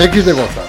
[0.00, 0.62] X de Goza.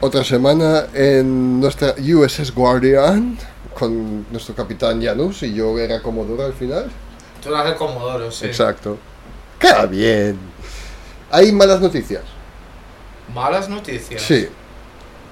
[0.00, 3.36] Otra semana en nuestra USS Guardian
[3.74, 6.90] con nuestro capitán Janus y yo era Comodoro al final.
[7.42, 8.46] Tú eras el Comodoro, sí.
[8.46, 8.98] Exacto.
[9.58, 10.38] ¡Qué bien!
[11.30, 12.22] Hay malas noticias.
[13.34, 14.22] Malas noticias.
[14.22, 14.48] Sí.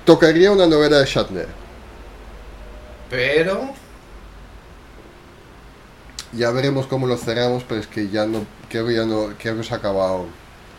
[0.04, 1.48] Tocaría una novela de Shatner.
[3.08, 3.70] Pero.
[6.32, 8.44] Ya veremos cómo lo cerramos, pero es que ya no.
[8.68, 9.28] Creo que ya no.
[9.38, 10.26] Creo que se han acabado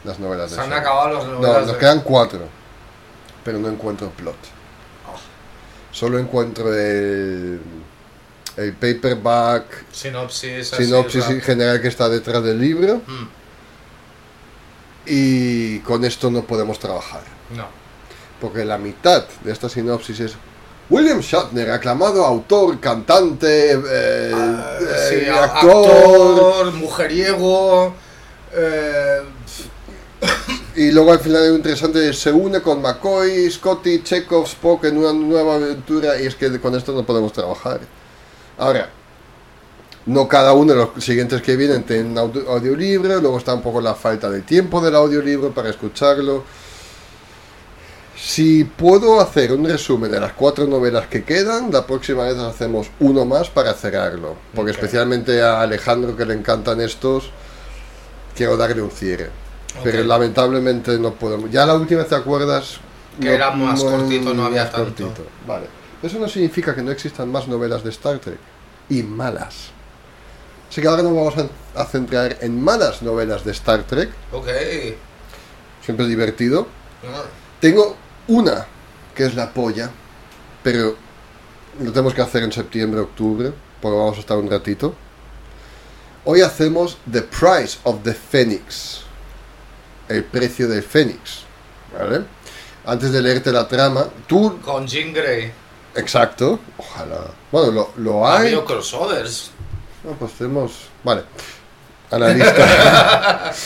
[0.03, 0.85] las novelas Se de han Shatner.
[0.87, 1.61] acabado No, novelas.
[1.65, 2.39] nos de- quedan cuatro.
[3.47, 4.35] Pero no encuentro plot.
[5.93, 7.61] Solo encuentro el.
[8.57, 10.67] El paperback, Sinopsis.
[10.67, 12.97] sinopsis sea, general que está detrás del libro.
[13.07, 13.27] mm,
[15.05, 17.21] Y con esto no podemos trabajar.
[17.55, 17.67] No.
[18.41, 20.33] Porque la mitad de esta sinopsis es.
[20.89, 27.93] William Shatner, aclamado autor, cantante, eh, Ah, eh, sí, actor, actor, mujeriego.
[28.53, 29.21] eh,
[30.77, 34.97] Y luego al final hay un interesante, se une con McCoy, Scotty, Chekhov, Spock en
[34.99, 37.79] una nueva aventura y es que con esto no podemos trabajar.
[38.59, 38.87] Ahora,
[40.05, 43.81] no cada uno de los siguientes que vienen tienen audio- audiolibro, luego está un poco
[43.81, 46.43] la falta de tiempo del audiolibro para escucharlo.
[48.15, 52.91] Si puedo hacer un resumen de las cuatro novelas que quedan, la próxima vez hacemos
[52.99, 54.35] uno más para cerrarlo.
[54.53, 57.31] Porque especialmente a Alejandro que le encantan estos,
[58.35, 59.46] quiero darle un cierre.
[59.83, 61.51] Pero lamentablemente no podemos.
[61.51, 62.77] Ya la última vez te acuerdas.
[63.19, 65.11] Que era más cortito, no había tanto.
[65.47, 65.67] Vale.
[66.03, 68.37] Eso no significa que no existan más novelas de Star Trek.
[68.89, 69.71] Y malas.
[70.69, 74.09] Así que ahora nos vamos a, a centrar en malas novelas de Star Trek.
[74.31, 74.47] ok.
[75.83, 76.67] Siempre es divertido.
[77.03, 77.23] Ah,
[77.61, 77.95] Tengo
[78.27, 78.65] una
[79.15, 79.89] que es la polla.
[80.63, 80.95] Pero
[81.81, 83.51] lo tenemos que hacer en septiembre, octubre.
[83.81, 84.93] Porque vamos a estar un ratito.
[86.25, 89.01] Hoy hacemos The Price of the Phoenix.
[90.09, 91.43] El precio del Fénix.
[91.97, 92.21] ¿Vale?
[92.85, 94.59] Antes de leerte la trama, tú.
[94.61, 95.51] Con Jean Grey.
[95.95, 96.59] Exacto.
[96.77, 97.17] Ojalá.
[97.51, 98.55] Bueno, lo, lo Ha hay.
[98.65, 99.51] crossovers.
[100.03, 100.87] No, pues tenemos.
[101.03, 101.23] Vale.
[102.11, 103.53] Analista.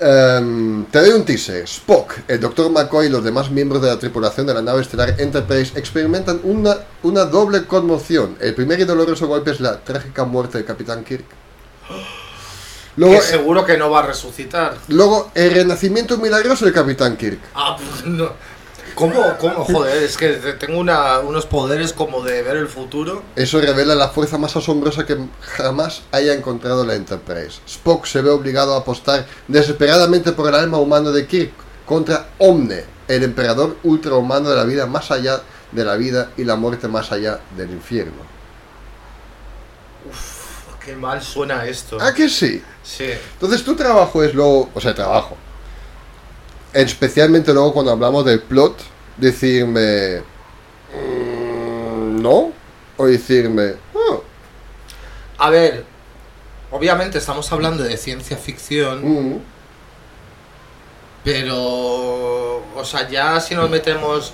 [0.00, 1.62] Em, te doy un teaser.
[1.68, 2.68] Spock, el Dr.
[2.70, 6.78] McCoy y los demás miembros de la tripulación de la nave estelar Enterprise experimentan una,
[7.04, 8.36] una doble conmoción.
[8.40, 11.24] El primer y doloroso golpe es la trágica muerte del Capitán Kirk.
[12.96, 14.76] Luego, que seguro que no va a resucitar.
[14.88, 17.38] luego, el renacimiento milagroso del Capitán Kirk.
[17.54, 18.30] Ah, pues no.
[18.94, 19.36] ¿Cómo?
[19.40, 19.64] ¿Cómo?
[19.64, 20.28] Joder, es que
[20.60, 23.24] tengo una- unos poderes como de ver el futuro.
[23.34, 27.58] Eso revela la fuerza más asombrosa que jamás haya encontrado la Enterprise.
[27.66, 31.50] Spock se ve obligado a apostar desesperadamente por el alma humana de Kirk
[31.86, 35.40] contra Omne, el emperador ultrahumano de la vida más allá
[35.72, 38.22] de la vida y la muerte más allá del infierno.
[40.84, 41.96] Qué mal suena esto.
[42.00, 42.62] ¿Ah, que sí?
[42.82, 43.10] Sí.
[43.34, 45.36] Entonces tu trabajo es luego, o sea, trabajo.
[46.72, 48.76] Especialmente luego cuando hablamos del plot,
[49.16, 50.22] decirme...
[50.94, 52.52] "Mm, no.
[52.96, 53.74] O decirme...
[53.94, 54.22] "Oh,
[55.38, 55.84] A ver,
[56.70, 59.38] obviamente estamos hablando de ciencia ficción, mm".
[61.24, 61.56] pero,
[62.76, 64.32] o sea, ya si nos metemos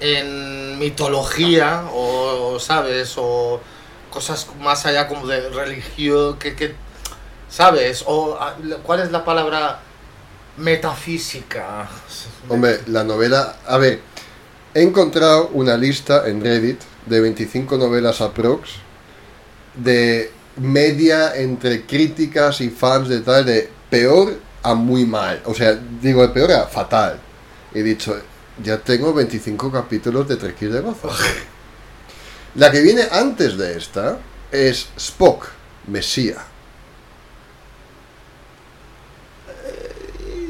[0.00, 3.14] en mitología o, ¿sabes?
[3.16, 3.60] O
[4.10, 6.74] cosas más allá como de religión, que, que
[7.48, 8.04] ¿sabes?
[8.06, 8.38] O,
[8.82, 9.80] ¿cuál es la palabra?
[10.56, 11.88] Metafísica.
[12.48, 13.56] Hombre, la novela.
[13.66, 14.00] A ver,
[14.74, 18.70] he encontrado una lista en Reddit de 25 novelas aprox
[19.74, 25.40] de media entre críticas y fans de tal, de peor a muy mal.
[25.46, 27.18] O sea, digo, de peor a fatal.
[27.72, 28.20] He dicho,
[28.62, 31.10] ya tengo 25 capítulos de Trequis de Gozo.
[32.56, 34.18] La que viene antes de esta
[34.50, 35.46] es Spock,
[35.86, 36.36] Mesía.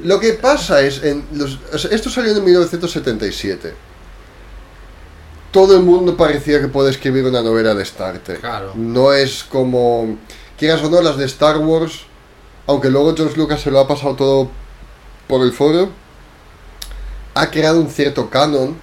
[0.03, 1.59] Lo que pasa es, en los,
[1.91, 3.75] esto salió en 1977.
[5.51, 8.41] Todo el mundo parecía que puede escribir una novela de Star Trek.
[8.41, 8.73] Claro.
[8.77, 10.17] No es como,
[10.57, 12.05] quieras o no, las de Star Wars,
[12.67, 14.51] aunque luego George Lucas se lo ha pasado todo
[15.29, 15.91] por el foro,
[17.35, 18.77] ha creado un cierto canon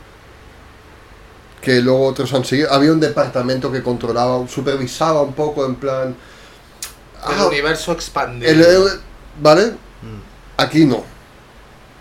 [1.62, 2.72] que luego otros han seguido.
[2.72, 6.16] Había un departamento que controlaba, supervisaba un poco en plan...
[7.30, 8.52] El ah, universo expandido.
[8.52, 9.00] el- el-
[9.42, 9.66] ¿Vale?
[9.68, 10.22] Mm.
[10.58, 11.04] Aquí no.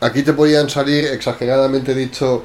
[0.01, 2.45] Aquí te podían salir, exageradamente dicho,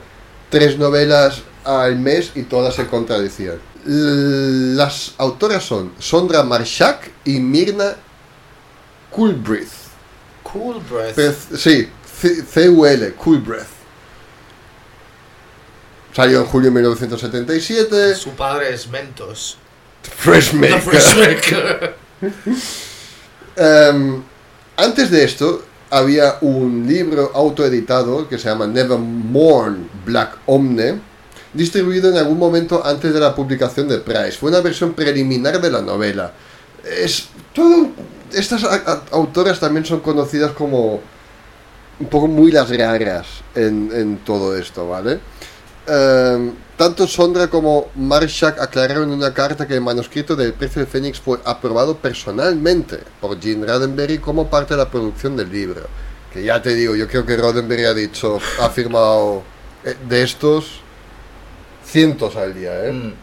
[0.50, 3.60] tres novelas al mes y todas se contradecían.
[3.86, 7.94] L- Las autoras son Sondra Marshak y Mirna
[9.12, 9.69] Coolbrith.
[10.44, 11.13] Cool Breath.
[11.16, 11.90] Pero, sí,
[12.50, 13.81] C-U-L, Coolbrith.
[16.13, 18.16] Salió en julio de 1977.
[18.16, 19.58] Su padre es Mentos.
[20.04, 20.81] Fresh Maker.
[20.81, 21.96] Fresh Maker.
[23.56, 24.22] Em,
[24.78, 31.00] antes de esto, había un libro autoeditado que se llama Never Mourn Black Omne,
[31.54, 34.34] distribuido en algún momento antes de la publicación de Price.
[34.34, 36.34] Fue una versión preliminar de la novela.
[36.86, 37.90] Es todo.
[38.34, 38.63] Estas
[39.12, 41.02] autoras también son conocidas como
[42.00, 45.19] un poco muy las raras en, en todo esto, ¿vale?
[45.88, 50.88] Em, tanto Sondra como Marshak aclararon en una carta que el manuscrito del Precio de
[50.88, 55.81] Fénix fue aprobado personalmente por Gene Roddenberry como parte de la producción del libro.
[56.31, 59.44] Que ya te digo, yo creo que Roddenberry ha dicho, ha firmado
[59.83, 60.81] eh, de estos
[61.84, 62.92] cientos al día, ¿eh?
[62.92, 63.13] Mm.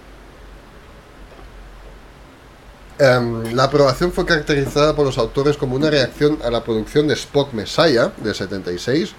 [3.00, 7.14] Em, la aprobación fue caracterizada por los autores como una reacción a la producción de
[7.14, 9.14] Spock Messiah de 76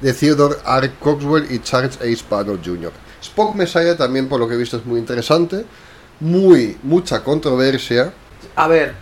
[0.00, 0.92] de Theodore R.
[1.00, 2.16] Coxwell y Charles A.
[2.16, 2.92] Spano Jr.
[3.22, 5.64] Spock Messiah también por lo que he visto es muy interesante,
[6.20, 8.12] muy mucha controversia.
[8.56, 8.94] A ver,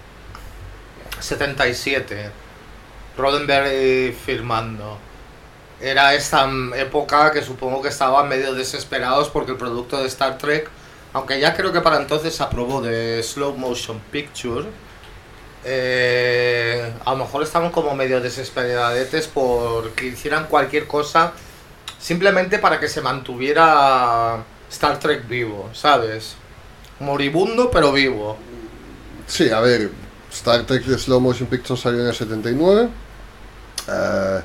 [1.21, 2.31] 77.
[3.17, 4.99] Roddenberry firmando.
[5.81, 10.69] Era esta época que supongo que estaban medio desesperados porque el producto de Star Trek,
[11.13, 14.67] aunque ya creo que para entonces se aprobó de Slow Motion Picture,
[15.71, 21.33] eh, a lo mejor estaban como medio desesperadetes por que hicieran cualquier cosa
[21.99, 26.37] simplemente para que se mantuviera Star Trek vivo, ¿sabes?
[27.01, 28.37] Moribundo pero vivo.
[29.27, 29.91] Sí, a ver,
[30.33, 32.89] Star Trek de Slow Motion Picture salió en el 79.
[33.89, 34.41] Eh,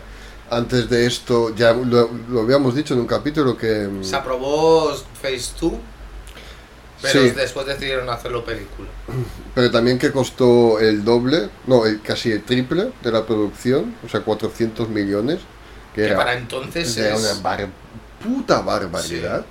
[0.49, 3.87] antes de esto, ya lo, lo habíamos dicho en un capítulo que...
[3.87, 5.73] mm, Se aprobó Phase 2,
[7.03, 7.29] pero Sí.
[7.31, 8.89] después decidieron hacerlo película.
[9.53, 14.09] Pero también que costó el doble, no, el- casi el triple de la producción, o
[14.09, 15.39] sea, 400 millones,
[15.93, 17.21] que Que era, para entonces era es...
[17.21, 17.69] una bar-
[18.23, 19.45] puta barbaridad.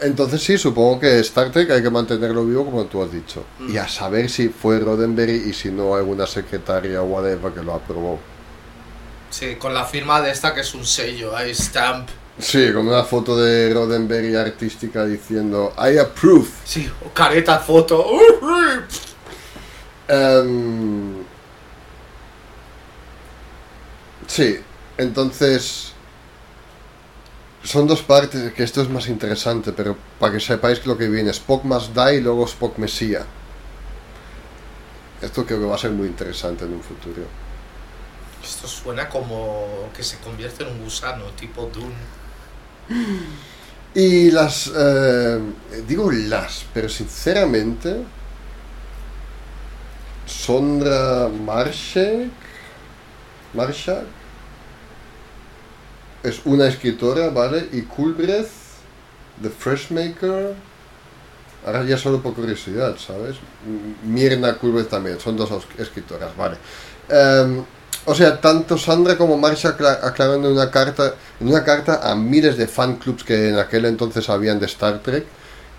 [0.00, 3.44] Entonces sí, supongo que Star Trek hay que mantenerlo vivo como tú has dicho.
[3.60, 3.70] Mm.
[3.74, 7.74] Y a saber si fue Roddenberry y si no alguna secretaria o whatever que lo
[7.74, 8.18] aprobó.
[9.30, 12.08] Sí, con la firma de esta que es un sello, hay stamp.
[12.38, 16.48] Sí, con una foto de Roddenberry artística diciendo I approve.
[16.64, 18.06] Sí, o careta, foto.
[20.08, 21.24] Em,
[24.28, 24.56] sí,
[24.96, 25.92] entonces
[27.64, 31.30] son dos partes, que esto es más interesante, pero para que sepáis lo que viene,
[31.30, 33.26] Spock Must Die y luego Spock Mesía.
[35.20, 37.22] Esto creo que va a ser muy interesante en un futuro.
[38.44, 42.25] Esto suena como que se convierte en un gusano, tipo Dune.
[43.94, 45.40] Y las, eh,
[45.88, 48.04] digo las, pero sinceramente,
[50.26, 52.30] Sondra Marshak,
[53.54, 54.06] Marshak
[56.22, 57.68] es una escritora, ¿vale?
[57.72, 58.48] Y Coolbreath,
[59.42, 60.54] The Freshmaker,
[61.64, 63.36] ahora ya solo por curiosidad, ¿sabes?
[63.66, 66.56] M- Mirna Coolbreath también, son dos escritoras, ¿vale?
[67.08, 67.64] Em,
[68.06, 72.56] o sea, tanto Sandra como acla- aclaran en una carta, en una carta a miles
[72.56, 75.24] de fan clubs que en aquel entonces habían de Star Trek,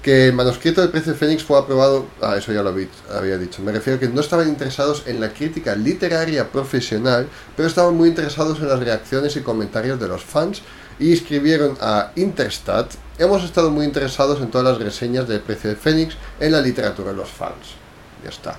[0.01, 3.61] que el manuscrito del Precio Fénix fue aprobado, ah, eso ya lo habí- había dicho,
[3.61, 8.09] me refiero a que no estaban interesados en la crítica literaria profesional, pero estaban muy
[8.09, 10.61] interesados en las reacciones y comentarios de los fans
[10.99, 15.75] y escribieron a Interstat, hemos estado muy interesados en todas las reseñas del Precio de
[15.75, 17.75] Fénix en la literatura de los fans.
[18.23, 18.55] Ya está.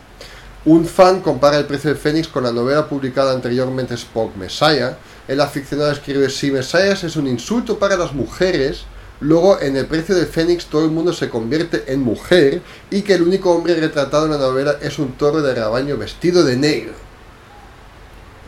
[0.69, 4.99] Un fan compara el precio de Fénix con la novela publicada anteriormente Spock Messiah.
[5.27, 8.85] El aficionado escribe, si Messiah es un insulto para las mujeres,
[9.21, 12.61] luego en el precio de Fénix todo el mundo se convierte en mujer
[12.91, 16.45] y que el único hombre retratado en la novela es un toro de rebaño vestido
[16.45, 16.93] de negro.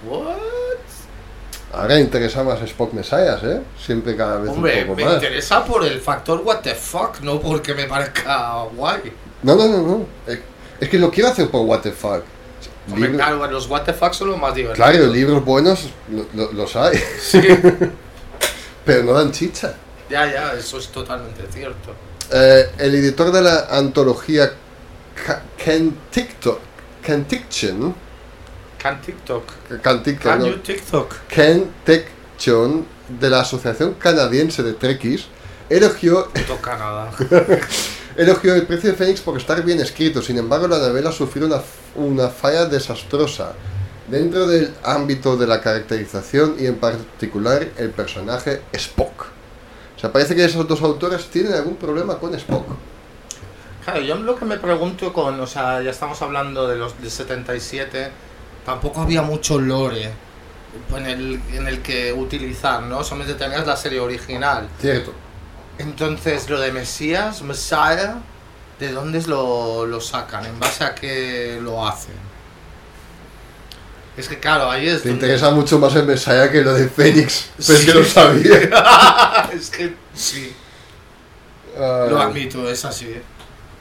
[0.06, 0.36] What?
[1.72, 3.62] Ahora interesa más Spock Messiah, ¿eh?
[3.82, 5.14] Siempre cada vez Hombre, un poco me más.
[5.14, 9.10] interesa por el factor what the fuck, no porque me parezca guay.
[9.42, 10.06] No, no, no, no.
[10.80, 12.22] Es que lo quiero hacer por what the fuck.
[12.90, 14.90] Hombre, claro, los what the fuck son los más divertidos.
[14.90, 17.40] Claro, libros buenos lo- lo- los hay, Sí,
[18.84, 19.74] pero no dan chicha.
[20.08, 21.94] ya, ya, eso es totalmente cierto.
[22.32, 24.52] Eh, el editor de la antología
[25.62, 26.58] Ken TikTok,
[27.02, 27.94] Ken Tickchen,
[28.78, 29.44] Can TikTok.
[29.82, 31.14] Ken Tickchen, Can no, you TikTok?
[31.28, 32.86] Ken Tickchen,
[33.20, 35.26] de la Asociación Canadiense de Trekkies,
[35.68, 36.30] elogió,
[36.62, 37.10] Canadá.
[38.20, 40.20] elogió El precio de Fénix por estar bien escrito.
[40.20, 41.60] Sin embargo, la novela sufrió una,
[41.94, 43.54] una falla desastrosa
[44.08, 49.26] dentro del ámbito de la caracterización y en particular el personaje Spock.
[49.96, 52.66] O sea, parece que esos dos autores tienen algún problema con Spock.
[53.84, 57.10] Claro, yo lo que me pregunto con, o sea, ya estamos hablando de los del
[57.10, 58.10] 77,
[58.66, 60.10] tampoco había mucho lore
[60.94, 63.02] en el, en el que utilizar, ¿no?
[63.02, 64.68] Solamente tenías la serie original.
[64.78, 65.12] Cierto.
[65.80, 68.16] Entonces, lo de Mesías, Messiah,
[68.78, 70.44] ¿de dónde lo, lo sacan?
[70.46, 72.14] ¿En base a qué lo hacen?
[74.16, 76.88] Es que claro, ahí es Te donde- interesa mucho más el Messiah que lo de
[76.88, 79.48] Fénix, pero es que lo sabía.
[79.54, 80.52] es que sí,
[81.78, 83.14] Ah, lo admito, es así.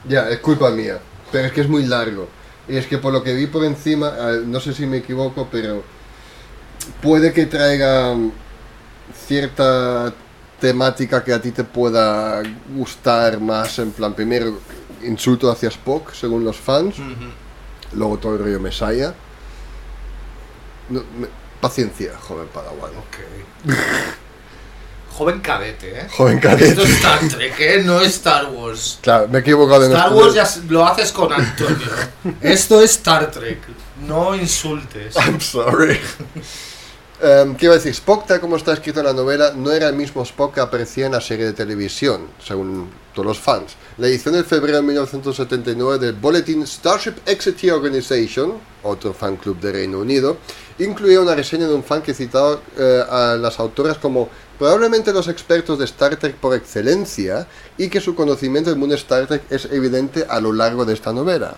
[0.08, 0.98] Ya, es culpa mía.
[1.32, 2.28] Pero es que es muy largo.
[2.68, 5.48] Y es que por lo que vi por encima, ah, no sé si me equivoco,
[5.50, 5.82] pero
[7.02, 8.14] puede que traiga
[9.26, 10.14] cierta
[10.60, 12.42] temática que a ti te pueda
[12.74, 13.78] gustar más.
[13.78, 14.60] En plan, primero,
[15.02, 16.96] insulto hacia Spock, según los fans.
[17.94, 19.12] Luego todo el rollo Messiah.
[20.90, 21.28] No, me-
[21.60, 22.90] paciencia, joven Padawan.
[25.12, 26.06] Joven cadete, ¿eh?
[26.16, 26.82] Joven Esto cadete.
[26.82, 27.82] es Star Trek, ¿eh?
[27.84, 28.98] No es Star Wars.
[29.02, 30.18] Claro, me he equivocado en Star esto.
[30.18, 31.86] Wars ya lo haces con Antonio.
[32.40, 33.58] Esto es Star Trek.
[34.06, 35.14] No insultes.
[35.16, 35.98] I'm sorry.
[37.22, 37.92] Em, ¿Qué iba a decir?
[37.92, 41.04] Spock, tal como está escrito en la novela, no era el mismo Spock que aparecía
[41.04, 43.76] en la serie de televisión, según todos los fans.
[43.98, 49.70] La edición de febrero de 1979 del boletín Starship Executive Organization, otro fan club de
[49.70, 50.38] Reino Unido,
[50.78, 55.28] incluía una reseña de un fan que citaba eh, a las autoras como probablemente los
[55.28, 57.46] expertos de Star Trek por excelencia
[57.76, 61.12] y que su conocimiento del mundo Star Trek es evidente a lo largo de esta
[61.12, 61.54] novela.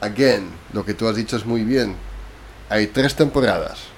[0.00, 1.94] Again, lo que tú has dicho es muy bien.
[2.70, 3.93] Hay tres temporadas.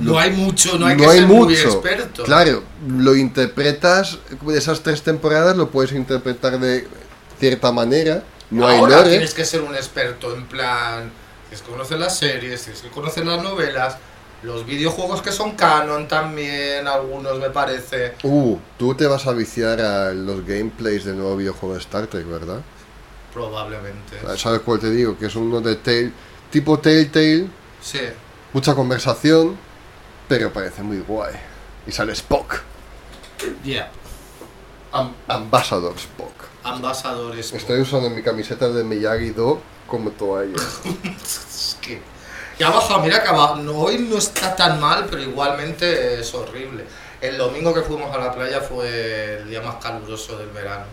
[0.00, 1.68] No hay mucho, no hay no que hay ser muy mucho.
[1.68, 2.24] experto.
[2.24, 6.86] Claro, lo interpretas de esas tres temporadas, lo puedes interpretar de
[7.38, 8.22] cierta manera.
[8.50, 9.10] No hay Ahora lore.
[9.10, 11.10] tienes que ser un experto, en plan,
[11.48, 13.96] tienes que conocer las series, tienes que conocer las novelas,
[14.42, 18.14] los videojuegos que son canon también, algunos me parece.
[18.22, 22.26] Uh, tú te vas a viciar a los gameplays del nuevo videojuego de Star Trek,
[22.28, 22.60] ¿verdad?
[23.32, 24.18] Probablemente.
[24.36, 25.18] ¿Sabes cuál te digo?
[25.18, 26.12] Que es uno de Tale,
[26.50, 27.46] tipo Telltale,
[27.80, 27.98] Sí.
[28.52, 29.56] mucha conversación,
[30.28, 31.34] pero parece muy guay.
[31.86, 32.60] Y sale Spock,
[33.62, 33.90] Yeah.
[34.92, 36.32] Am- Ambassador Spock.
[36.62, 37.52] Ambasadores.
[37.52, 40.54] Estoy usando mi camiseta de Miyagi-Do como toalla.
[41.22, 42.00] Es que.
[42.58, 43.56] Ya ha bajado, mira que ha bajado.
[43.56, 46.84] No, hoy no está tan mal, pero igualmente es horrible.
[47.20, 50.84] El domingo que fuimos a la playa fue el día más caluroso del verano.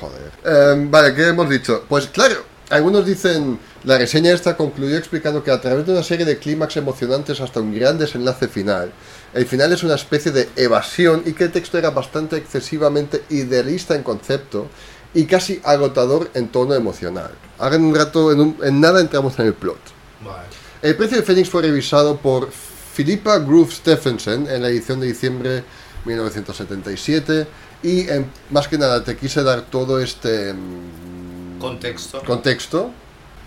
[0.00, 0.32] Joder.
[0.72, 1.84] Em, vale, ¿qué hemos dicho?
[1.88, 6.26] Pues claro, algunos dicen, la reseña esta concluyó explicando que a través de una serie
[6.26, 8.90] de clímax emocionantes hasta un gran desenlace final,
[9.34, 13.94] el final es una especie de evasión y que el texto era bastante excesivamente idealista
[13.94, 14.66] en concepto
[15.14, 17.30] y casi agotador en tono emocional.
[17.58, 19.78] Ahora en un rato, en, un- en nada entramos en el plot.
[20.24, 20.48] Vale.
[20.82, 22.50] El precio de Fénix fue revisado por
[22.96, 25.64] Philippa Groove Stephenson en la edición de diciembre de
[26.04, 27.46] 1977
[27.82, 31.15] y en- más que nada te quise dar todo este mm,
[31.58, 32.22] Contexto.
[32.22, 32.90] contexto.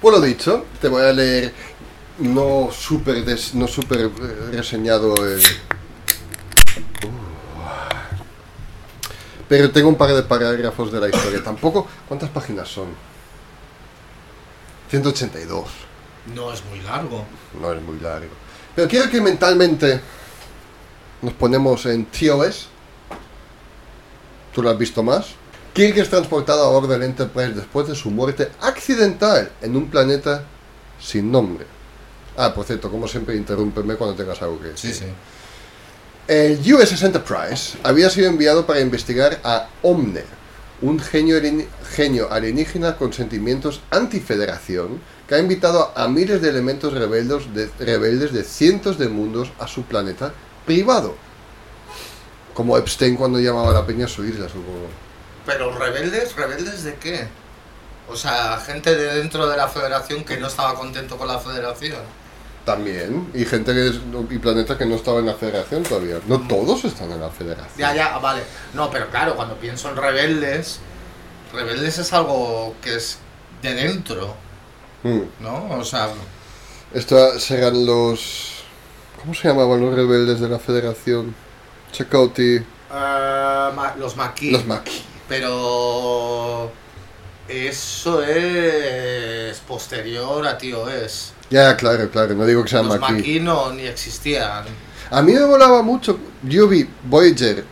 [0.02, 1.54] Por lo dicho, te voy a leer
[2.20, 3.24] no súper
[3.54, 5.40] no súper eh, reseñado el...
[7.06, 7.30] Uh.
[9.48, 11.44] Pero tengo un par de parágrafos de la historia.
[11.44, 11.88] Tampoco...
[12.08, 12.88] ¿Cuántas páginas son?
[14.90, 15.68] 182.
[16.36, 17.26] No es muy largo.
[17.60, 18.32] No es muy largo.
[18.76, 20.00] Pero quiero que mentalmente
[21.22, 22.68] nos ponemos en TOS.
[24.54, 25.39] ¿Tú lo has visto más?
[25.74, 30.44] Kirk es transportado a bordo del Enterprise después de su muerte accidental en un planeta
[31.00, 31.66] sin nombre.
[32.38, 34.94] Ah, por cierto, como siempre, interrúmpeme cuando tengas algo que decir.
[34.94, 35.06] sí.
[36.28, 40.24] El USS Enterprise había sido enviado para investigar a Omne,
[40.80, 41.42] un genio,
[41.92, 48.32] genio alienígena con sentimientos antifederación que ha invitado a miles de elementos rebeldes de, rebeldes
[48.32, 50.32] de cientos de mundos a su planeta
[50.68, 51.16] privado.
[52.54, 55.09] Como Epstein cuando llamaba a la peña a su isla, supongo.
[55.50, 57.28] Pero rebeldes, rebeldes de qué?
[58.08, 61.98] O sea, gente de dentro de la federación que no estaba contento con la federación.
[62.66, 66.20] También, y gente que es- y planetas que no estaban en la federación todavía.
[66.28, 67.78] No todos están en la federación.
[67.80, 68.44] Ya, ya, vale.
[68.76, 70.80] No, pero claro, cuando pienso en rebeldes,
[71.52, 73.18] rebeldes es algo que es
[73.64, 74.36] de dentro,
[75.04, 75.22] Mm.
[75.40, 75.70] ¿no?
[75.80, 76.10] O sea,
[76.94, 78.64] Estos serán los...
[79.20, 81.34] ¿Cómo se llamaban los rebeldes de la federación?
[81.92, 84.52] Chakotay, eh, los maquis.
[84.54, 85.04] los Maquis.
[85.30, 86.72] Pero
[87.48, 91.34] eso es posterior a TOS.
[91.50, 93.18] Ya, claro, claro, no digo que sean Los Maquis.
[93.18, 94.66] Maquis no ni existían.
[95.12, 96.20] A mí me volaba mucho.
[96.44, 97.64] Yo vi Voyager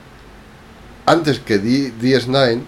[1.06, 2.62] antes que D- DS9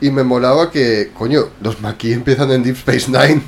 [0.00, 3.42] y me molaba que, coño, los Maquis empiezan en Deep Space Nine.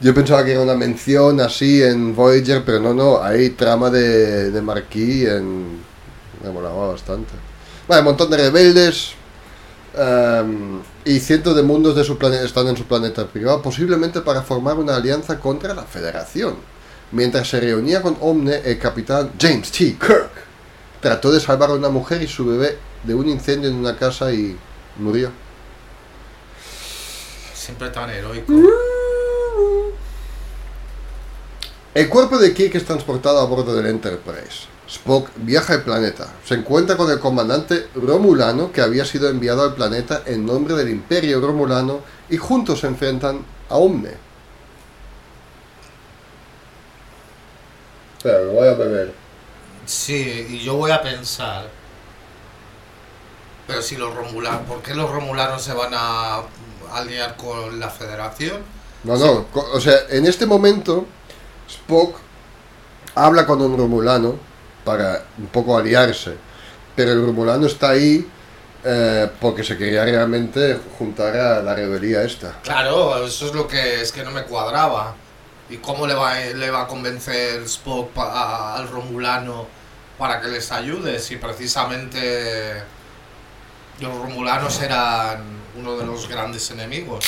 [0.00, 4.50] Yo pensaba que era una mención así en Voyager, pero no, no, hay trama de,
[4.50, 5.80] de Marquis en.
[6.42, 7.32] Me molaba bastante.
[7.86, 9.12] Vale, un montón de rebeldes.
[9.94, 14.42] Em, y cientos de mundos de su planeta están en su planeta privado, posiblemente para
[14.42, 16.56] formar una alianza contra la Federación.
[17.12, 19.96] Mientras se reunía con Omne, el capitán James T.
[19.98, 20.30] Kirk
[21.00, 24.32] trató de salvar a una mujer y su bebé de un incendio en una casa
[24.32, 24.56] y
[24.96, 25.30] murió.
[27.54, 28.52] Siempre tan heroico.
[31.94, 34.66] El cuerpo de Kirk es transportado a bordo del Enterprise.
[34.88, 36.26] Spock viaja al planeta.
[36.42, 40.88] Se encuentra con el comandante Romulano que había sido enviado al planeta en nombre del
[40.88, 44.12] Imperio Romulano y juntos se enfrentan a Omne.
[48.16, 49.12] Espera, lo voy a beber.
[49.84, 51.68] Sí, y yo voy a pensar.
[53.66, 54.62] Pero si los romulanos.
[54.66, 56.40] ¿Por qué los romulanos se van a
[56.94, 58.62] aliar con la federación?
[59.04, 61.06] No, no, o sea, en este momento
[61.72, 62.16] Spock
[63.14, 64.36] habla con un Romulano
[64.84, 66.36] para un poco aliarse,
[66.94, 68.26] pero el Romulano está ahí
[68.84, 72.60] eh, porque se quería realmente juntar a la rebelía esta.
[72.62, 75.14] Claro, eso es lo que es que no me cuadraba.
[75.70, 79.66] ¿Y cómo le va, le va a convencer Spock al romulano
[80.18, 81.18] para que les ayude?
[81.18, 82.82] Si precisamente
[84.00, 85.42] los romulanos eran
[85.76, 87.24] uno de los grandes enemigos.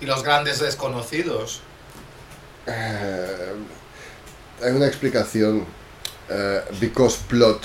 [0.00, 1.62] Y los grandes desconocidos.
[2.66, 3.52] Eh,
[4.62, 5.64] hay una explicación.
[6.28, 7.62] eh, because plot.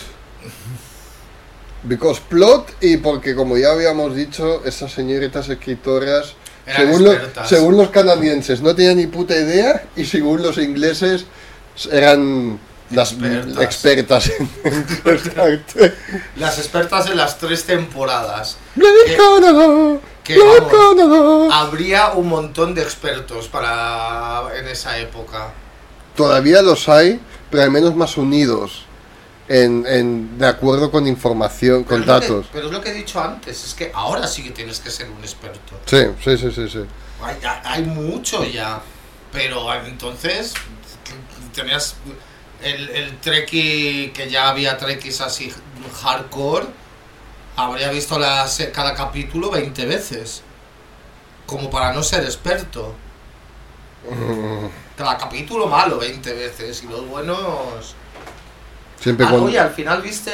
[1.83, 7.89] Because plot y porque como ya habíamos dicho, esas señoritas escritoras, Eran según, según los
[7.89, 11.25] canadienses, no tenían ni puta idea y según los ingleses
[11.91, 12.59] eran
[12.91, 13.61] las Expertas.
[13.63, 14.49] expertas en.
[16.35, 18.57] Las expertas en las tres temporadas.
[18.75, 19.17] Que-
[20.23, 21.53] que vamos.
[21.53, 25.51] Habría un montón de expertos para en esa época.
[26.15, 28.85] Todavía los hay, pero al menos más unidos.
[29.47, 32.45] En, en- de acuerdo con información, con Pero que- datos.
[32.53, 35.09] pero es lo que he dicho antes, es que ahora sí que tienes que ser
[35.09, 35.73] un experto.
[35.85, 36.79] Sí, sí, sí, sí, sí.
[37.21, 38.79] Hay, hay- hay mucho ya,
[39.33, 40.53] pero entonces
[41.53, 41.95] tenías
[42.63, 45.51] el, el Trekkie, que ya había Trekkies así
[46.01, 46.65] hardcore,
[47.55, 50.43] habría visto la se- cada capítulo 20 veces,
[51.45, 52.93] como para no ser experto.
[54.97, 57.95] Cada capítulo malo 20 veces y los buenos...
[58.99, 60.31] Siempre Ah, oye, al final viste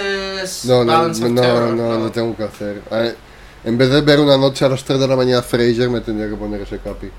[0.65, 2.81] No, no, no, no, no, lo tengo que hacer.
[2.91, 3.15] Ver,
[3.63, 6.29] en vez de ver una noche a las 3 de la mañana Fraser, me tendría
[6.29, 7.09] que poner ese capi.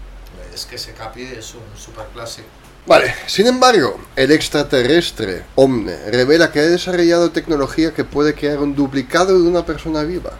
[0.52, 2.48] Es que ese capi es un super clásico.
[2.88, 8.74] Vale, sin embargo, el extraterrestre Omne revela que ha desarrollado tecnología que puede crear un
[8.74, 10.32] duplicado de una persona viva.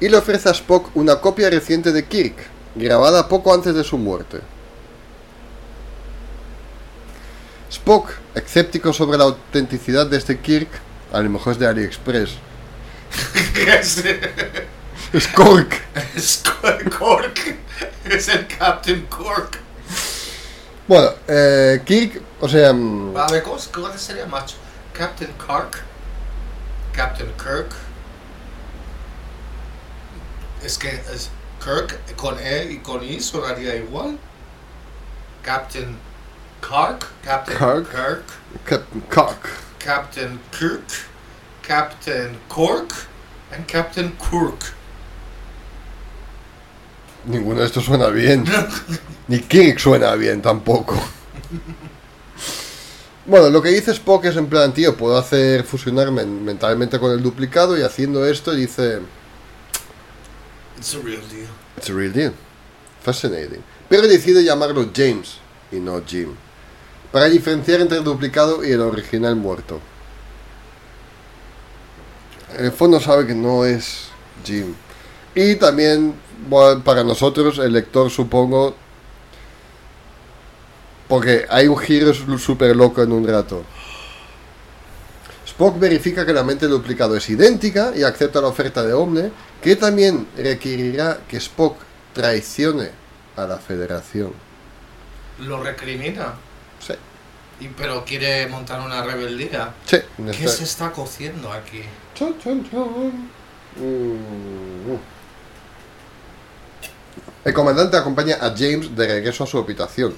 [0.00, 2.34] Y le ofrece a Spock una copia reciente de Kirk,
[2.74, 4.40] grabada poco antes de su muerte.
[7.70, 10.70] Spock, escéptico sobre la autenticidad de este Kirk,
[11.12, 12.30] a lo mejor es de AliExpress.
[13.68, 14.02] es,
[15.12, 15.80] Es Cork.
[16.16, 16.42] es
[16.98, 17.56] Cork.
[18.06, 19.60] Es el Captain Cork.
[20.88, 23.58] Bueno, eh, Kirk, o sea, mm, A ver, ¿cómo,
[23.96, 24.56] sería macho?
[24.92, 25.80] Captain Kirk.
[26.92, 27.72] Captain Kirk.
[30.62, 31.30] Es que es
[31.62, 34.18] Kirk con E y con I sonaría igual.
[35.44, 35.96] Captain
[36.60, 37.06] Kirk.
[37.22, 37.90] Captain Kirk.
[37.90, 38.24] Kirk.
[38.64, 39.48] Captain Cock.
[39.78, 41.06] Captain Kirk.
[41.62, 42.92] Captain Cork.
[43.52, 44.74] And Captain Kirk.
[47.26, 48.44] Ninguno de estos suena bien.
[49.28, 50.94] Ni Kirk suena bien tampoco.
[53.26, 57.12] Bueno, lo que dice Spock es en plan, tío, puedo hacer fusionar men- mentalmente con
[57.12, 58.98] el duplicado y haciendo esto dice,
[60.78, 61.46] It's a real deal.
[61.76, 62.32] it's a real deal.
[63.04, 63.62] Fascinating.
[63.88, 65.36] Pero decide llamarlo James
[65.70, 66.30] y no Jim.
[67.12, 69.80] Para diferenciar entre el duplicado y el original muerto.
[72.58, 74.08] En el fondo sabe que no es
[74.44, 74.74] Jim.
[75.34, 76.14] Y también,
[76.48, 78.74] bueno, para nosotros, el lector, supongo.
[81.08, 83.64] Porque hay un giro súper loco en un rato.
[85.46, 89.30] Spock verifica que la mente del duplicado es idéntica y acepta la oferta de Omne,
[89.60, 91.76] que también requerirá que Spock
[92.14, 92.90] traicione
[93.36, 94.32] a la Federación.
[95.40, 96.34] Lo recrimina.
[96.78, 96.94] Sí,
[97.60, 99.74] Y, pero quiere montar una rebeldía.
[99.84, 99.98] sí.
[100.30, 101.82] ¿Qué se está cociendo aquí?
[102.14, 103.30] Chon, chon, chon.
[103.76, 104.96] Mm.
[107.44, 110.14] El comandante acompaña a James de regreso a su habitación,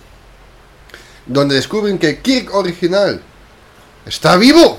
[1.26, 3.22] donde descubren que Kirk original
[4.04, 4.78] está vivo,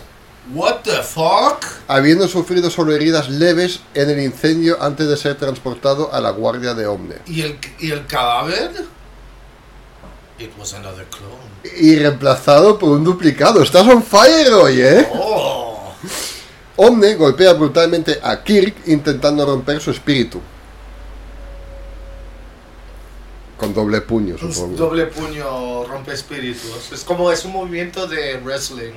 [0.53, 1.65] What the fuck?
[1.87, 6.75] habiendo sufrido solo heridas leves en el incendio antes de ser transportado a la guardia
[6.75, 7.15] de Omne.
[7.25, 8.71] ¿Y el, y el cadáver?
[10.37, 11.79] It was another clone.
[11.81, 13.63] Y reemplazado por un duplicado.
[13.63, 15.07] Estás on fire hoy, ¿eh?
[15.15, 15.93] Oh.
[16.75, 20.39] Omne golpea brutalmente a Kirk intentando romper su espíritu.
[23.57, 24.75] Con doble puño, supongo.
[24.75, 26.91] doble puño rompe espíritus.
[26.91, 28.93] Es como es un movimiento de wrestling.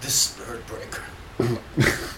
[0.00, 1.02] The Spirit Breaker.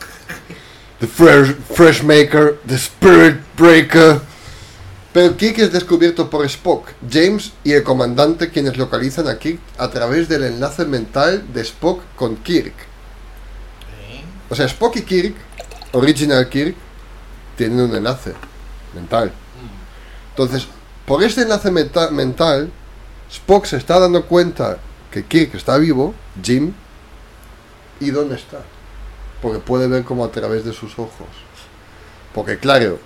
[1.01, 4.21] The fresh, fresh Maker, The Spirit Breaker.
[5.13, 9.91] Pero Kirk es descubierto por Spock, James y el comandante quienes localizan a Kirk a
[9.91, 12.73] través del enlace mental de Spock con Kirk.
[14.49, 15.35] O sea, Spock y Kirk,
[15.93, 16.77] Original Kirk,
[17.57, 18.33] tienen un enlace
[18.95, 19.33] mental.
[20.31, 20.67] Entonces,
[21.13, 22.71] por este enlace mental,
[23.31, 24.79] Spock se está dando cuenta
[25.11, 26.73] que Kirk está vivo, Jim,
[28.01, 28.63] y dónde está.
[29.43, 31.27] Porque puede ver como a través de sus ojos.
[32.35, 32.99] Porque claro,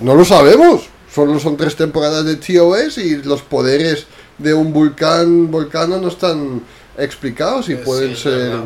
[0.00, 0.88] no lo sabemos.
[1.14, 6.62] Solo son tres temporadas de TOS y los poderes de un volcán volcano no están
[6.98, 8.56] explicados y Eh, pueden sí, ser...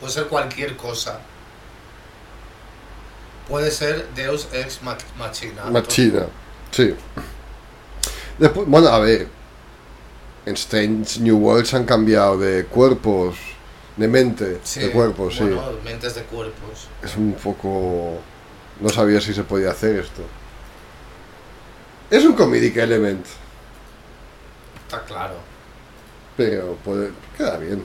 [0.00, 1.20] Puede ser cualquier cosa.
[3.50, 5.64] Puede ser Deus ex mach- machina.
[5.66, 6.22] Machina,
[6.70, 6.94] sí.
[8.40, 9.28] Después, bueno, a ver.
[10.46, 13.36] En Strange New Worlds han cambiado de cuerpos,
[13.96, 15.44] de mente, Sí, de cuerpos, sí.
[15.44, 16.88] bueno, mentes de cuerpos.
[17.02, 18.18] Es un poco.
[18.80, 20.22] No sabía si se podía hacer esto.
[22.10, 23.24] Es un comedic element,
[24.86, 25.34] Está claro.
[26.36, 27.84] pero puede, queda bien.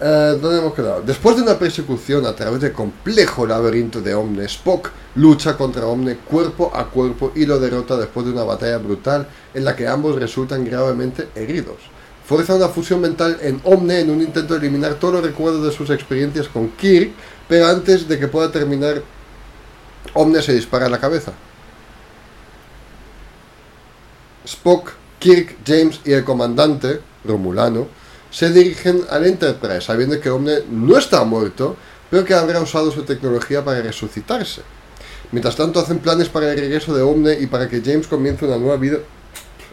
[0.00, 1.02] Eh, ¿Dónde hemos quedado?
[1.02, 6.18] Después de una persecución a través del complejo laberinto de Omne, Spock lucha contra Omne
[6.18, 10.14] cuerpo a cuerpo y lo derrota después de una batalla brutal en la que ambos
[10.14, 11.78] resultan gravemente heridos.
[12.24, 15.72] Fuerza una fusión mental en Omne en un intento de eliminar todos los recuerdos de
[15.72, 17.10] sus experiencias con Kirk,
[17.48, 19.02] pero antes de que pueda terminar,
[20.14, 21.32] Omne se dispara en la cabeza.
[24.44, 27.88] Spock, Kirk, James y el comandante, Romulano,
[28.30, 31.76] se dirigen al Enterprise, sabiendo que Omne no está muerto,
[32.10, 34.62] pero que habrá usado su tecnología para resucitarse.
[35.30, 38.56] Mientras tanto, hacen planes para el regreso de Omne y para que James comience una
[38.56, 38.98] nueva vida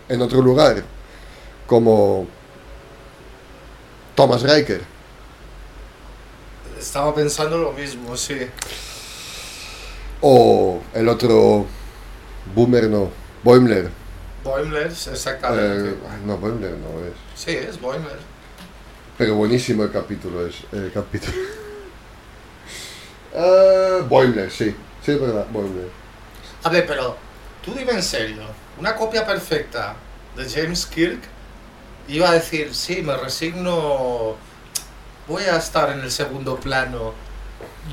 [0.09, 0.83] en otro lugar,
[1.65, 2.27] como
[4.15, 4.81] Thomas Riker.
[6.77, 8.37] Estaba pensando lo mismo, sí.
[10.21, 11.65] O el otro
[12.53, 13.09] Boomer, no,
[13.43, 13.89] Boimler.
[14.43, 15.89] Boimler, exactamente.
[15.89, 17.13] Eh, no, Boimler no es.
[17.35, 18.34] Sí, es Boimler.
[19.17, 20.55] Pero buenísimo el capítulo es.
[20.71, 21.37] El capítulo.
[23.33, 24.75] Eh, Boimler, sí.
[25.03, 25.89] Sí, es verdad, Boimler.
[26.63, 27.15] A ver, pero
[27.63, 28.41] tú dime en serio,
[28.79, 29.95] una copia perfecta
[30.35, 31.19] de James Kirk
[32.07, 34.35] iba a decir, sí, me resigno,
[35.27, 37.13] voy a estar en el segundo plano,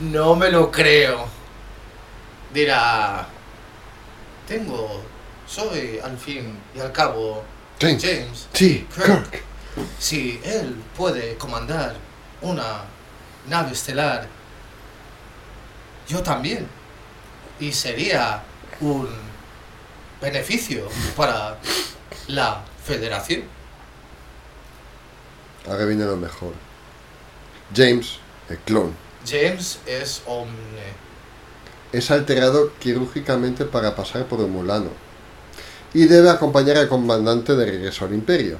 [0.00, 1.26] no me lo creo.
[2.52, 3.26] Dirá,
[4.46, 5.02] tengo,
[5.46, 7.42] soy al fin y al cabo
[7.80, 8.02] James.
[8.02, 8.48] James.
[8.52, 9.30] Sí, Kirk.
[9.30, 9.51] Kirk.
[9.98, 11.94] Si él puede comandar
[12.42, 12.84] una
[13.48, 14.26] nave estelar,
[16.08, 16.66] yo también.
[17.60, 18.42] Y sería
[18.80, 19.08] un
[20.20, 21.58] beneficio para
[22.28, 23.44] la federación.
[25.66, 26.54] Ahora viene lo mejor.
[27.74, 28.92] James, el clon,
[29.26, 30.92] James es omne.
[31.92, 34.90] es alterado quirúrgicamente para pasar por el Mulano
[35.94, 38.58] y debe acompañar al comandante de regreso al Imperio.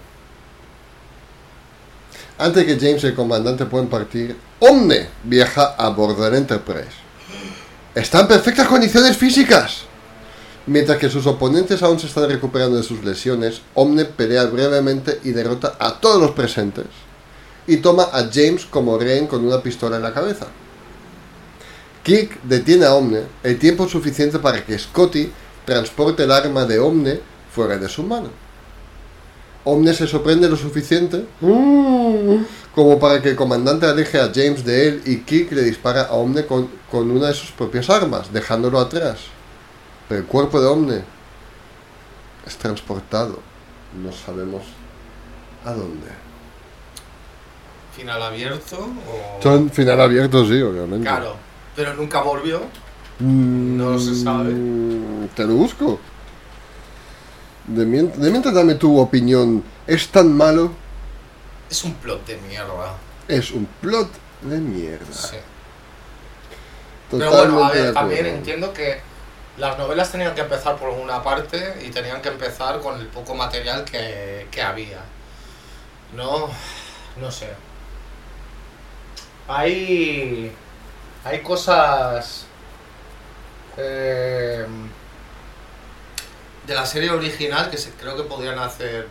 [2.42, 6.90] Antes que James y el comandante puedan partir, Omne viaja a bordo del Enterprise.
[7.94, 9.82] Está en perfectas condiciones físicas.
[10.66, 15.30] Mientras que sus oponentes aún se están recuperando de sus lesiones, Omne pelea brevemente y
[15.30, 16.86] derrota a todos los presentes.
[17.68, 20.48] Y toma a James como rehén con una pistola en la cabeza.
[22.02, 25.30] Kirk detiene a Omne el tiempo suficiente para que Scotty
[25.64, 27.20] transporte el arma de Omne
[27.54, 28.41] fuera de su mano.
[29.64, 32.36] Omne se sorprende lo suficiente mm,
[32.74, 36.12] como para que el comandante aleje a James de él y Kirk le dispara a
[36.14, 39.18] Omne con, con una de sus propias armas, dejándolo atrás.
[40.08, 41.04] Pero el cuerpo de Omne
[42.46, 43.38] es transportado.
[44.02, 44.62] No sabemos
[45.64, 46.08] a dónde.
[47.96, 49.42] Final abierto o...
[49.42, 51.06] Son final abierto, sí, obviamente.
[51.06, 51.36] Claro,
[51.76, 52.60] pero nunca volvió.
[53.18, 54.54] Mm, No se sabe.
[55.36, 56.00] Te lo busco.
[57.74, 59.62] De, mient- de mientras dame tu opinión.
[59.86, 60.72] ¿Es tan malo?
[61.70, 62.96] Es un plot de mierda.
[63.28, 64.10] Es un plot
[64.42, 65.06] de mierda.
[65.12, 65.36] Sí.
[67.10, 69.00] Pero bueno, a ver, también entiendo que
[69.56, 73.34] Las novelas tenían que empezar por una parte y tenían que empezar con el poco
[73.34, 75.00] material que, que había.
[76.16, 76.48] No,
[77.16, 77.48] no sé.
[79.48, 80.52] Hay,
[81.24, 82.44] hay cosas
[83.76, 84.66] eh,
[86.66, 89.08] de la serie original que se, creo que podrían hacer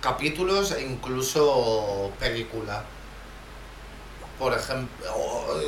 [0.00, 2.84] capítulos e incluso película.
[4.38, 5.06] Por ejemplo,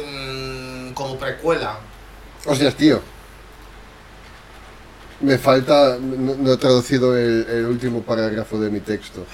[0.06, 1.78] mm, como precuela.
[2.44, 3.00] Hostias, tío.
[5.20, 5.96] Me falta.
[6.00, 9.24] No, no he traducido el, el último parágrafo de mi texto.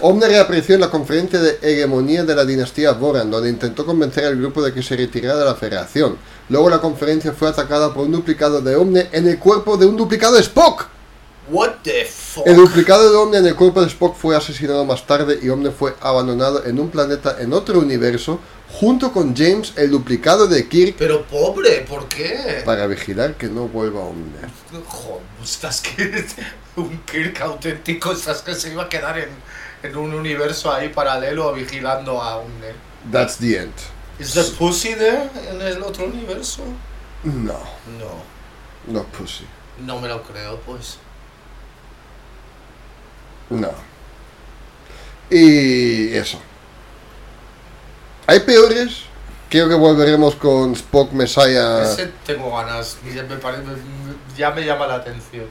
[0.00, 4.36] Omne reapareció en la conferencia de hegemonía de la dinastía Boran, donde intentó convencer al
[4.36, 6.16] grupo de que se retirara de la federación.
[6.48, 9.96] Luego la conferencia fue atacada por un duplicado de Omne en el cuerpo de un
[9.96, 10.86] duplicado de Spock.
[11.50, 12.46] What the fuck?
[12.46, 15.70] El duplicado de Omne en el cuerpo de Spock fue asesinado más tarde y Omne
[15.70, 18.38] fue abandonado en un planeta en otro universo
[18.72, 22.62] junto con James, el duplicado de Kirk, Pero pobre, ¿por qué?
[22.64, 24.38] para vigilar que no vuelva Omne.
[24.86, 26.24] Joder, estás que
[26.76, 29.28] un Kirk auténtico, estás que se iba a quedar en,
[29.82, 32.52] en un universo ahí paralelo vigilando a un...
[33.10, 33.74] That's the end.
[34.18, 36.62] ¿Is the pussy there en el otro universo?
[37.24, 37.58] No,
[37.98, 38.22] No,
[38.86, 39.44] no pussy.
[39.78, 40.98] no me lo creo, pues.
[43.50, 43.70] No.
[45.30, 46.38] Y eso.
[48.26, 49.04] Hay peores.
[49.48, 51.82] Creo que volveremos con Spock Messiah.
[51.82, 55.46] Ese tengo ganas, ya me, ya llama la atención.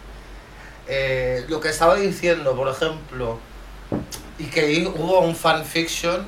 [0.88, 3.40] Eh, lo que estaba diciendo, por ejemplo,
[4.40, 6.26] y que hubo un fanfiction,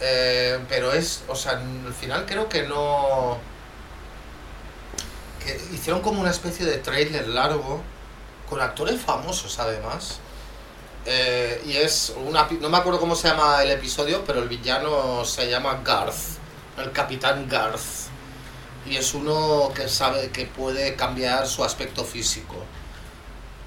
[0.00, 3.38] eh, pero es, o sea, al final creo que no...
[5.44, 7.82] que hicieron como una especie de trailer largo,
[8.48, 10.20] con actores famosos además.
[11.06, 12.48] Eh, y es una...
[12.60, 16.38] no me acuerdo cómo se llama el episodio, pero el villano se llama Garth,
[16.78, 18.10] el capitán Garth
[18.86, 22.56] y es uno que sabe que puede cambiar su aspecto físico.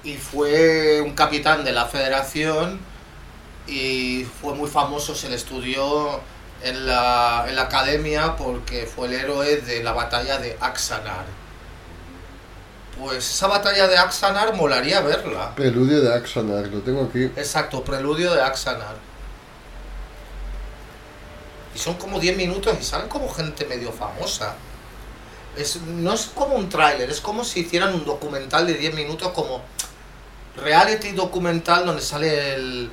[0.04, 2.78] Y fue un capitán de la federación
[3.66, 6.20] y fue muy famoso, se le estudió
[6.62, 11.24] en la, en la academia porque fue el héroe de la batalla de Axanar.
[12.98, 15.54] Pues esa batalla de Axanar molaría verla.
[15.54, 17.24] Preludio de Axanar, lo tengo aquí.
[17.24, 18.96] Exacto, preludio de Axanar.
[21.74, 24.54] Y son como 10 minutos y salen como gente medio famosa.
[25.56, 29.30] Es, no es como un tráiler, es como si hicieran un documental de 10 minutos
[29.32, 29.62] como
[30.56, 32.90] reality documental donde sale el,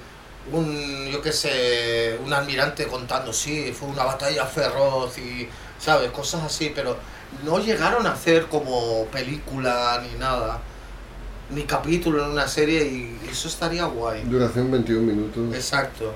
[0.52, 5.48] un, yo qué sé, un almirante contando, sí, fue una batalla feroz y,
[5.80, 6.12] ¿sabes?
[6.12, 6.98] Cosas así, pero
[7.44, 10.60] no llegaron a hacer como película ni nada,
[11.52, 14.24] ni capítulo en una serie y eso estaría guay.
[14.24, 15.56] Duración 21 minutos.
[15.56, 16.14] Exacto.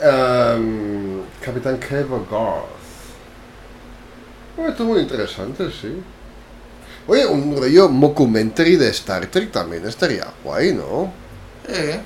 [0.00, 2.80] Em, Capitán Kevin Garth.
[4.56, 6.02] Esto es muy interesante, sí.
[7.06, 11.12] Oye, un rollo mockumentary de Star Trek también estaría guay, ¿no?
[11.68, 12.00] Eh.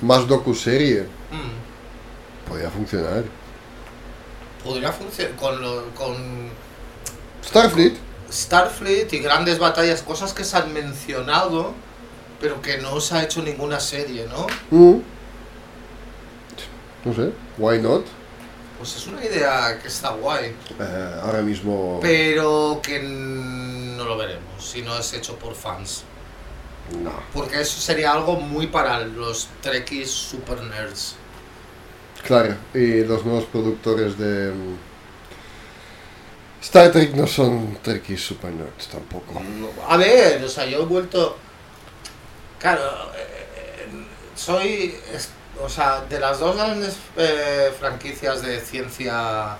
[0.00, 1.02] Más docuserie.
[1.30, 2.48] mm.
[2.48, 3.24] Podría funcionar.
[4.64, 6.16] Podría funcionar con, lo- con
[7.44, 7.94] Starfleet.
[8.30, 11.72] Starfleet y grandes batallas, cosas que se han mencionado,
[12.40, 14.46] pero que no se ha hecho ninguna serie, ¿no?
[14.70, 15.00] Mm.
[17.04, 18.04] No sé, why not?
[18.82, 22.00] Pues es una idea que está guay, Eh, ahora mismo.
[22.02, 26.02] pero que no lo veremos si no es hecho por fans.
[27.00, 27.12] No.
[27.32, 31.14] Porque eso sería algo muy para los Trekkies super nerds.
[32.26, 34.50] Claro, y los nuevos productores de.
[34.50, 34.76] mm,
[36.62, 39.40] Star Trek no son Trekkies super nerds tampoco.
[39.88, 41.36] A ver, o sea, yo he vuelto.
[42.58, 43.86] Claro, eh,
[44.34, 44.96] soy.
[45.64, 49.56] O sea, de las dos grandes eh, franquicias de ciencia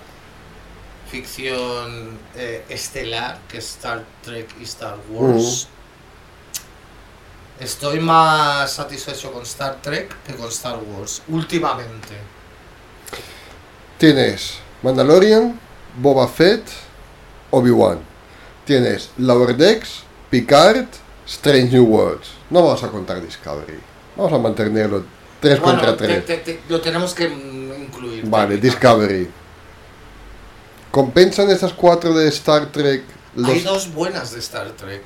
[1.08, 5.68] ficción eh, estelar, que es Star Trek y Star Wars,
[7.60, 12.16] estoy más satisfecho con Star Trek que con Star Wars, últimamente.
[13.96, 15.58] Tienes Mandalorian,
[15.96, 16.64] Boba Fett,
[17.52, 18.00] Obi-Wan.
[18.64, 20.86] Tienes Lower Decks, Picard,
[21.26, 22.28] Strange New Worlds.
[22.50, 23.78] No vamos a contar Discovery.
[24.16, 26.24] Vamos a mantenerlo 3 Bueno, contra te- 3.
[26.24, 28.24] te- te- lo tenemos que mm, incluir.
[28.26, 28.56] Vale.
[28.56, 29.28] Discovery.
[30.90, 33.02] ¿Compensan estas cuatro de Star Trek?
[33.34, 33.50] Los...
[33.50, 35.02] Hay dos buenas de Star Trek.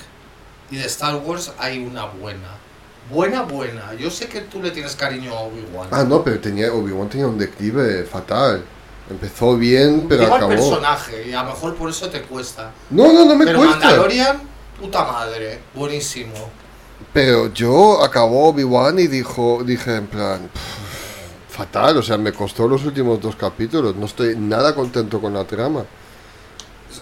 [0.70, 2.49] Y de Star Wars hay una buena.
[3.11, 3.94] Buena, buena.
[3.94, 5.88] Yo sé que tú le tienes cariño a Obi-Wan.
[5.92, 8.64] Ah, no, pero tenía Obi-Wan tenía un declive fatal.
[9.09, 10.49] Empezó bien, pero al acabó.
[10.51, 12.72] personaje, y a lo mejor por eso te cuesta.
[12.90, 13.79] No, no, no me Pero cuesta.
[13.79, 14.40] Mandalorian,
[14.81, 15.61] puta madre.
[15.72, 16.35] Buenísimo.
[17.12, 22.69] Pero yo acabó Obi-Wan y dijo, dije en plan, "Pff, fatal, o sea, me costó
[22.69, 25.85] los últimos dos capítulos, no estoy nada contento con la trama.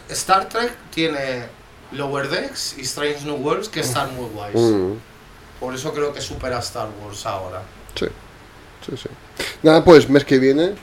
[0.08, 1.46] Star Trek tiene
[1.92, 4.54] Lower Decks y Strange New Worlds que están muy guays.
[4.54, 4.92] Mm,
[5.60, 7.62] Por eso creo que supera Star Wars ahora.
[7.94, 8.06] sí,
[8.86, 9.08] sí, sí.
[9.62, 10.74] Nada, pues mes que viene,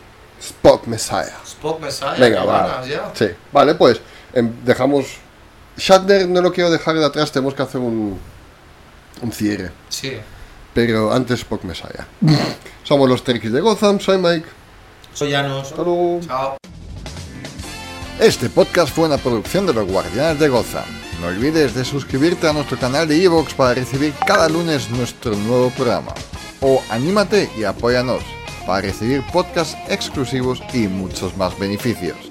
[0.42, 1.38] Spock Messiah.
[1.46, 2.68] Spock Messiah, Venga, va.
[2.68, 3.12] ganas ya.
[3.14, 4.02] Sí, vale, pues
[4.34, 5.06] em, dejamos.
[5.78, 8.20] Shatner no lo quiero dejar de atrás, tenemos que hacer un,
[9.22, 9.72] un cierre.
[9.90, 10.14] Sí.
[10.74, 12.08] Pero antes Spock Messiah.
[12.84, 14.48] Somos los Trekkies de Gotham, soy Mike.
[15.14, 15.68] Soy Janos.
[15.68, 16.20] Hasta luego.
[16.26, 16.58] Chao.
[18.20, 20.86] Este podcast fue una producción de los Guardianes de Gotham.
[21.20, 25.70] No olvides de suscribirte a nuestro canal de iVoox para recibir cada lunes nuestro nuevo
[25.72, 26.14] programa.
[26.62, 28.24] O anímate y apóyanos
[28.66, 32.31] para recibir podcasts exclusivos y muchos más beneficios.